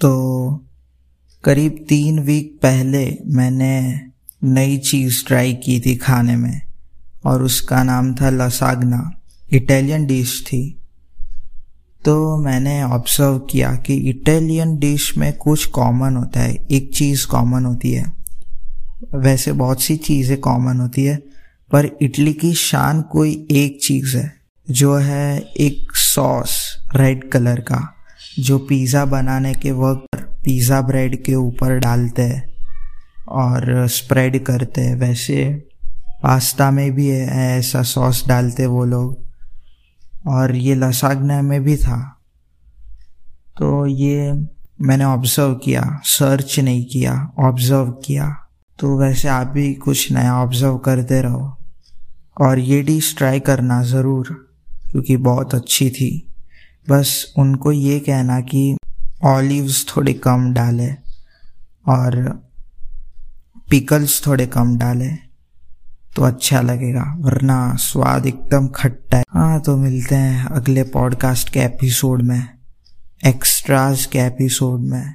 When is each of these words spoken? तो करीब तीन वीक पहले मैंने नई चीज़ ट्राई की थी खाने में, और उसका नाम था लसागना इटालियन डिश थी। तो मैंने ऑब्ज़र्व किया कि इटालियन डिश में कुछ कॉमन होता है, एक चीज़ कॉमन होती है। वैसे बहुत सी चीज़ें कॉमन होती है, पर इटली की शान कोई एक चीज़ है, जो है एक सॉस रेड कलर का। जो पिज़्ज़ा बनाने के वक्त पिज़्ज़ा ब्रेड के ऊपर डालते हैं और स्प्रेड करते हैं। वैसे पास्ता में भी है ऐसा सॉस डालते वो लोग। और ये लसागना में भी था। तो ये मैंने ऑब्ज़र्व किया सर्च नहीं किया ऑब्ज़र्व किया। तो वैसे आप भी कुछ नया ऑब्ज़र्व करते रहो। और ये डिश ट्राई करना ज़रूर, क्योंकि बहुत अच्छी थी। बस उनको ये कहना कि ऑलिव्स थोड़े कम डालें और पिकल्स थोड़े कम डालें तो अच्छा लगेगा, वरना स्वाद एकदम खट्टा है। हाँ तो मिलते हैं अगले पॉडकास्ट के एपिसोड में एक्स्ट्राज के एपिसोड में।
तो 0.00 0.10
करीब 1.44 1.84
तीन 1.88 2.18
वीक 2.18 2.58
पहले 2.62 3.18
मैंने 3.26 4.00
नई 4.44 4.76
चीज़ 4.78 5.24
ट्राई 5.26 5.54
की 5.54 5.78
थी 5.80 5.96
खाने 5.96 6.36
में, 6.36 6.60
और 7.26 7.42
उसका 7.42 7.82
नाम 7.82 8.14
था 8.14 8.30
लसागना 8.30 9.10
इटालियन 9.52 10.06
डिश 10.06 10.42
थी। 10.46 10.62
तो 12.04 12.36
मैंने 12.36 12.82
ऑब्ज़र्व 12.82 13.38
किया 13.38 13.74
कि 13.76 13.94
इटालियन 14.10 14.76
डिश 14.78 15.16
में 15.18 15.32
कुछ 15.32 15.66
कॉमन 15.66 16.16
होता 16.16 16.40
है, 16.40 16.54
एक 16.70 16.94
चीज़ 16.94 17.26
कॉमन 17.26 17.64
होती 17.64 17.92
है। 17.92 18.04
वैसे 19.14 19.52
बहुत 19.52 19.82
सी 19.82 19.96
चीज़ें 19.96 20.38
कॉमन 20.40 20.80
होती 20.80 21.04
है, 21.04 21.16
पर 21.70 21.90
इटली 22.02 22.32
की 22.32 22.54
शान 22.54 23.02
कोई 23.02 23.46
एक 23.50 23.78
चीज़ 23.82 24.16
है, 24.16 24.32
जो 24.70 24.96
है 24.96 25.38
एक 25.38 25.96
सॉस 25.96 26.76
रेड 26.96 27.30
कलर 27.30 27.60
का। 27.60 27.92
जो 28.36 28.58
पिज़्ज़ा 28.58 29.04
बनाने 29.04 29.54
के 29.54 29.70
वक्त 29.72 30.16
पिज़्ज़ा 30.44 30.80
ब्रेड 30.80 31.22
के 31.24 31.34
ऊपर 31.34 31.78
डालते 31.78 32.22
हैं 32.22 32.42
और 33.28 33.86
स्प्रेड 33.88 34.38
करते 34.44 34.80
हैं। 34.80 34.96
वैसे 34.96 35.44
पास्ता 36.22 36.70
में 36.70 36.90
भी 36.92 37.06
है 37.08 37.58
ऐसा 37.58 37.82
सॉस 37.82 38.26
डालते 38.28 38.66
वो 38.66 38.84
लोग। 38.84 39.24
और 40.28 40.54
ये 40.56 40.74
लसागना 40.74 41.40
में 41.42 41.62
भी 41.64 41.76
था। 41.76 41.98
तो 43.58 43.86
ये 43.86 44.32
मैंने 44.80 45.04
ऑब्ज़र्व 45.04 45.54
किया 45.54 45.82
सर्च 46.04 46.58
नहीं 46.60 46.84
किया 46.84 47.12
ऑब्ज़र्व 47.38 47.90
किया। 48.06 48.28
तो 48.78 48.96
वैसे 48.98 49.28
आप 49.28 49.46
भी 49.46 49.72
कुछ 49.74 50.10
नया 50.12 50.34
ऑब्ज़र्व 50.36 50.78
करते 50.78 51.20
रहो। 51.22 51.56
और 52.40 52.58
ये 52.58 52.82
डिश 52.82 53.14
ट्राई 53.18 53.40
करना 53.40 53.82
ज़रूर, 53.84 54.28
क्योंकि 54.90 55.16
बहुत 55.16 55.54
अच्छी 55.54 55.90
थी। 55.90 56.25
बस 56.90 57.34
उनको 57.38 57.72
ये 57.72 57.98
कहना 58.00 58.40
कि 58.40 58.76
ऑलिव्स 59.24 59.86
थोड़े 59.88 60.12
कम 60.12 60.52
डालें 60.52 60.96
और 61.88 62.16
पिकल्स 63.70 64.26
थोड़े 64.26 64.46
कम 64.46 64.76
डालें 64.78 65.18
तो 66.16 66.22
अच्छा 66.22 66.60
लगेगा, 66.60 67.02
वरना 67.18 67.74
स्वाद 67.74 68.26
एकदम 68.26 68.66
खट्टा 68.68 69.18
है। 69.18 69.24
हाँ 69.30 69.60
तो 69.60 69.76
मिलते 69.76 70.14
हैं 70.14 70.44
अगले 70.44 70.82
पॉडकास्ट 70.82 71.52
के 71.52 71.60
एपिसोड 71.60 72.22
में 72.22 72.48
एक्स्ट्राज 73.26 74.04
के 74.04 74.18
एपिसोड 74.18 74.80
में। 74.80 75.14